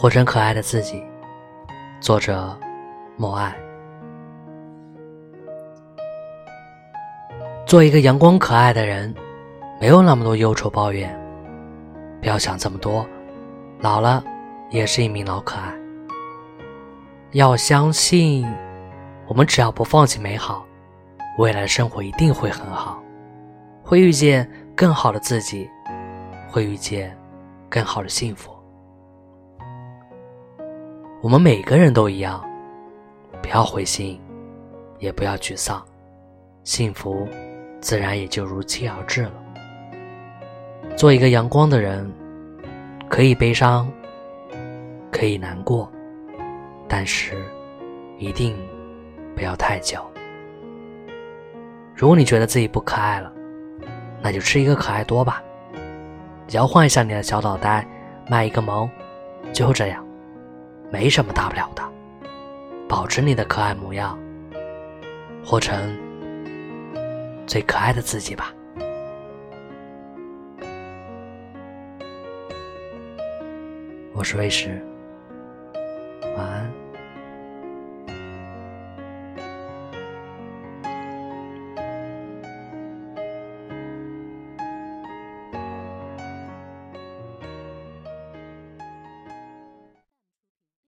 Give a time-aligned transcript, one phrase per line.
[0.00, 1.02] 活成可爱的自己。
[2.00, 2.56] 作者：
[3.16, 3.52] 莫爱。
[7.66, 9.12] 做一个阳光可爱的人，
[9.80, 11.12] 没有那么多忧愁抱怨。
[12.20, 13.04] 不要想这么多，
[13.80, 14.22] 老了
[14.70, 15.74] 也是一名老可爱。
[17.32, 18.48] 要相信，
[19.26, 20.64] 我们只要不放弃美好，
[21.38, 23.02] 未来生活一定会很好，
[23.82, 25.68] 会遇见更好的自己，
[26.48, 27.18] 会遇见
[27.68, 28.57] 更好的幸福。
[31.20, 32.40] 我们每个人都一样，
[33.42, 34.20] 不要灰心，
[35.00, 35.84] 也不要沮丧，
[36.62, 37.26] 幸福
[37.80, 39.32] 自然也就如期而至了。
[40.96, 42.08] 做一个阳光的人，
[43.08, 43.90] 可以悲伤，
[45.10, 45.90] 可以难过，
[46.86, 47.36] 但是
[48.16, 48.56] 一定
[49.34, 50.00] 不要太久。
[51.96, 53.32] 如果你觉得自己不可爱了，
[54.22, 55.42] 那就吃一个可爱多吧，
[56.50, 57.84] 摇晃一下你的小脑袋，
[58.28, 58.88] 卖一个萌，
[59.52, 60.07] 就这样。
[60.90, 61.82] 没什么大不了的，
[62.88, 64.18] 保持你的可爱模样，
[65.44, 65.94] 活成
[67.46, 68.54] 最可爱的自己吧。
[74.14, 74.82] 我是魏石。